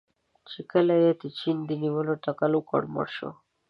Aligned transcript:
چې 0.49 0.59
کله 0.71 0.93
یې 1.03 1.11
د 1.21 1.23
چین 1.39 1.57
د 1.69 1.71
نیولو 1.83 2.13
تکل 2.25 2.51
وکړ، 2.57 2.81
مړ 2.93 3.07
شو. 3.15 3.29